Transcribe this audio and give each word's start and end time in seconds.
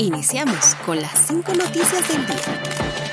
Iniciamos 0.00 0.76
con 0.86 0.98
las 0.98 1.26
cinco 1.26 1.52
noticias 1.52 2.08
del 2.08 2.26
día. 2.26 3.09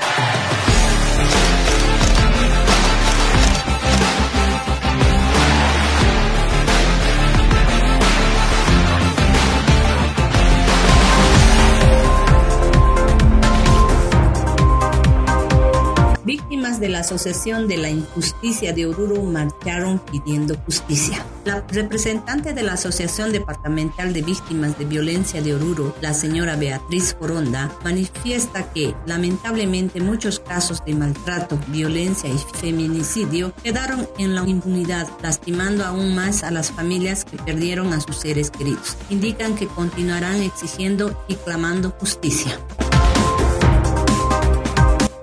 La 16.98 17.02
Asociación 17.02 17.68
de 17.68 17.76
la 17.76 17.90
Injusticia 17.90 18.72
de 18.72 18.84
Oruro 18.84 19.22
marcharon 19.22 20.00
pidiendo 20.00 20.56
justicia. 20.64 21.24
La 21.44 21.64
representante 21.68 22.54
de 22.54 22.64
la 22.64 22.72
Asociación 22.72 23.30
Departamental 23.30 24.12
de 24.12 24.22
Víctimas 24.22 24.76
de 24.76 24.84
Violencia 24.84 25.40
de 25.40 25.54
Oruro, 25.54 25.94
la 26.00 26.12
señora 26.12 26.56
Beatriz 26.56 27.14
Foronda, 27.16 27.70
manifiesta 27.84 28.72
que 28.72 28.96
lamentablemente 29.06 30.00
muchos 30.00 30.40
casos 30.40 30.84
de 30.84 30.94
maltrato, 30.94 31.56
violencia 31.68 32.28
y 32.28 32.38
feminicidio 32.58 33.52
quedaron 33.62 34.08
en 34.18 34.34
la 34.34 34.42
impunidad, 34.48 35.06
lastimando 35.22 35.84
aún 35.84 36.16
más 36.16 36.42
a 36.42 36.50
las 36.50 36.72
familias 36.72 37.24
que 37.24 37.36
perdieron 37.36 37.92
a 37.92 38.00
sus 38.00 38.16
seres 38.16 38.50
queridos. 38.50 38.96
Indican 39.08 39.54
que 39.54 39.68
continuarán 39.68 40.42
exigiendo 40.42 41.16
y 41.28 41.36
clamando 41.36 41.90
justicia. 41.90 42.58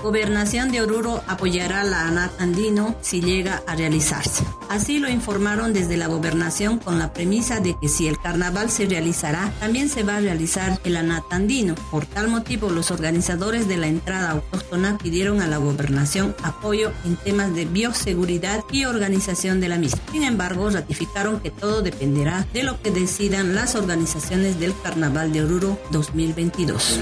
Gobernación 0.06 0.72
de 0.72 0.82
Oruro 0.82 1.24
apoyará 1.26 1.84
la 1.84 2.08
ANAT 2.08 2.40
Andino 2.40 2.96
si 3.02 3.22
llega 3.22 3.64
a 3.66 3.76
realizarse. 3.76 4.44
Así 4.70 5.00
lo 5.00 5.10
informaron 5.10 5.74
desde 5.74 5.98
la 5.98 6.06
gobernación 6.06 6.78
con 6.78 7.00
la 7.00 7.12
premisa 7.12 7.60
de 7.60 7.76
que 7.82 7.88
si 7.88 8.08
el 8.08 8.20
carnaval 8.20 8.70
se 8.70 8.86
realizará, 8.86 9.52
también 9.60 9.90
se 9.90 10.04
va 10.04 10.18
a 10.18 10.20
realizar 10.20 10.80
el 10.84 10.98
ANAT 10.98 11.24
Andino. 11.32 11.74
Por 11.90 12.06
tal 12.06 12.28
motivo, 12.28 12.70
los 12.70 12.92
organizadores 12.92 13.68
de 13.68 13.78
la 13.78 13.88
entrada 13.88 14.30
autóctona 14.30 15.00
pidieron 15.00 15.42
a 15.42 15.48
la 15.48 15.58
gobernación 15.58 16.36
apoyo 16.44 16.92
en 17.04 17.16
temas 17.16 17.56
de 17.56 17.66
bioseguridad 17.66 18.64
y 18.72 18.86
organización 18.86 19.60
de 19.60 19.70
la 19.70 19.80
misma. 19.80 20.02
Sin 20.12 20.22
embargo, 20.22 20.70
ratificaron 20.70 21.40
que 21.40 21.50
todo 21.50 21.82
dependerá 21.82 22.46
de 22.54 22.62
lo 22.62 22.80
que 22.80 22.92
decidan 22.92 23.56
las 23.56 23.74
organizaciones 23.74 24.60
del 24.60 24.76
Carnaval 24.84 25.34
de 25.34 25.46
Oruro 25.46 25.80
2022. 25.90 27.02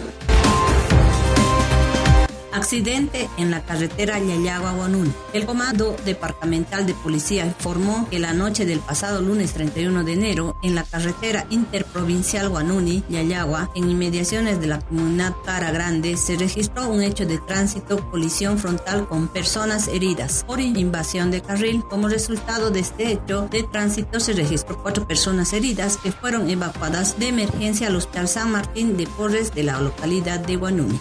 Accidente 2.64 3.30
en 3.38 3.52
la 3.52 3.66
carretera 3.66 4.20
Yayagua-Guanún. 4.20 5.14
El 5.34 5.46
Comando 5.46 5.98
Departamental 6.06 6.86
de 6.86 6.94
Policía 6.94 7.46
informó 7.46 8.08
que 8.10 8.20
la 8.20 8.32
noche 8.32 8.66
del 8.66 8.80
pasado 8.80 9.22
lunes 9.22 9.52
31 9.52 10.06
de 10.06 10.14
enero, 10.14 10.56
en 10.64 10.74
la 10.74 10.84
carretera 10.84 11.46
interprovincial 11.50 12.48
Guanuni, 12.48 13.04
Yayagua, 13.10 13.70
en 13.76 13.90
inmediaciones 13.90 14.62
de 14.62 14.68
la 14.68 14.80
comunidad 14.80 15.36
Cara 15.46 15.72
Grande, 15.72 16.16
se 16.16 16.38
registró 16.38 16.88
un 16.88 17.02
hecho 17.02 17.26
de 17.26 17.38
tránsito 17.38 18.10
colisión 18.10 18.58
frontal 18.58 19.10
con 19.10 19.28
personas 19.28 19.90
heridas 19.90 20.46
por 20.48 20.62
invasión 20.62 21.32
de 21.32 21.42
carril. 21.42 21.84
Como 21.90 22.08
resultado 22.08 22.72
de 22.72 22.80
este 22.80 23.12
hecho 23.12 23.50
de 23.52 23.64
tránsito 23.64 24.22
se 24.22 24.32
registró 24.32 24.82
cuatro 24.82 25.06
personas 25.06 25.52
heridas 25.52 25.98
que 25.98 26.14
fueron 26.14 26.50
evacuadas 26.50 27.20
de 27.20 27.28
emergencia 27.28 27.88
al 27.88 27.98
Hospital 27.98 28.30
San 28.30 28.54
Martín 28.54 28.96
de 28.96 29.06
Porres 29.06 29.54
de 29.54 29.64
la 29.64 29.82
localidad 29.82 30.40
de 30.40 30.56
Guanuni. 30.56 31.00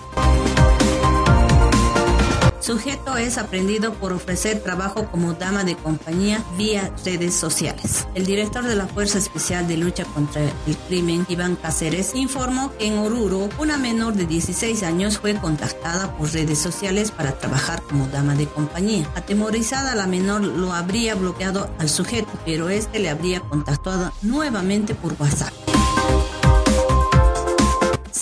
Sujeto 2.62 3.16
es 3.16 3.38
aprendido 3.38 3.92
por 3.94 4.12
ofrecer 4.12 4.60
trabajo 4.62 5.06
como 5.10 5.32
dama 5.32 5.64
de 5.64 5.74
compañía 5.74 6.44
vía 6.56 6.94
redes 7.04 7.34
sociales. 7.34 8.06
El 8.14 8.24
director 8.24 8.62
de 8.62 8.76
la 8.76 8.86
Fuerza 8.86 9.18
Especial 9.18 9.66
de 9.66 9.76
Lucha 9.76 10.04
contra 10.04 10.42
el 10.42 10.76
Crimen, 10.86 11.26
Iván 11.28 11.56
Cáceres, 11.56 12.14
informó 12.14 12.72
que 12.78 12.86
en 12.86 12.98
Oruro 12.98 13.48
una 13.58 13.78
menor 13.78 14.14
de 14.14 14.26
16 14.26 14.84
años 14.84 15.18
fue 15.18 15.34
contactada 15.34 16.16
por 16.16 16.32
redes 16.32 16.60
sociales 16.60 17.10
para 17.10 17.32
trabajar 17.32 17.82
como 17.82 18.06
dama 18.06 18.36
de 18.36 18.46
compañía. 18.46 19.10
Atemorizada, 19.16 19.96
la 19.96 20.06
menor 20.06 20.42
lo 20.42 20.72
habría 20.72 21.16
bloqueado 21.16 21.68
al 21.80 21.88
sujeto, 21.88 22.30
pero 22.46 22.68
este 22.68 23.00
le 23.00 23.10
habría 23.10 23.40
contactado 23.40 24.12
nuevamente 24.22 24.94
por 24.94 25.20
WhatsApp. 25.20 25.61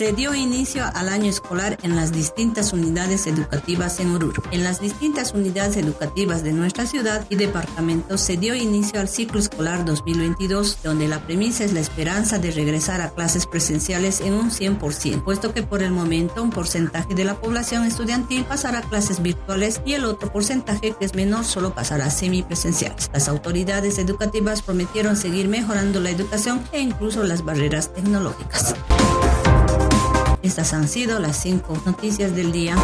Se 0.00 0.15
dio 0.15 0.34
inicio 0.34 0.83
al 0.94 1.11
año 1.11 1.28
escolar 1.28 1.77
en 1.83 1.94
las 1.94 2.11
distintas 2.11 2.72
unidades 2.72 3.27
educativas 3.27 4.00
en 4.00 4.12
Oruro. 4.12 4.43
En 4.50 4.65
las 4.65 4.81
distintas 4.81 5.34
unidades 5.34 5.77
educativas 5.77 6.43
de 6.43 6.55
nuestra 6.55 6.87
ciudad 6.87 7.27
y 7.28 7.37
departamento 7.37 8.16
se 8.16 8.39
dio 8.39 8.55
inicio 8.55 8.99
al 8.99 9.10
ciclo 9.10 9.39
escolar 9.39 9.84
2022, 9.84 10.78
donde 10.83 11.06
la 11.06 11.27
premisa 11.27 11.65
es 11.65 11.75
la 11.75 11.81
esperanza 11.81 12.39
de 12.39 12.50
regresar 12.50 13.03
a 13.03 13.10
clases 13.10 13.44
presenciales 13.44 14.22
en 14.22 14.33
un 14.33 14.50
100%, 14.50 15.22
puesto 15.22 15.53
que 15.53 15.62
por 15.62 15.83
el 15.83 15.91
momento 15.91 16.43
un 16.43 16.49
porcentaje 16.49 17.15
de 17.15 17.27
la 17.27 17.39
población 17.39 17.84
estudiantil 17.84 18.44
pasará 18.44 18.78
a 18.78 18.89
clases 18.89 19.21
virtuales 19.21 19.83
y 19.84 19.93
el 19.93 20.06
otro 20.06 20.33
porcentaje 20.33 20.94
que 20.99 21.05
es 21.05 21.15
menor 21.15 21.44
solo 21.44 21.75
pasará 21.75 22.06
a 22.06 22.10
semipresenciales. 22.10 23.10
Las 23.12 23.28
autoridades 23.28 23.99
educativas 23.99 24.62
prometieron 24.62 25.19
seguir 25.19 25.49
mejorando 25.49 26.00
la 26.00 26.09
educación 26.09 26.66
e 26.72 26.81
incluso 26.81 27.22
las 27.22 27.44
barreras 27.44 27.93
tecnológicas. 27.93 28.75
Estas 30.43 30.73
han 30.73 30.89
sido 30.89 31.19
las 31.19 31.37
cinco 31.37 31.77
noticias 31.84 32.34
del 32.34 32.51
día. 32.53 32.75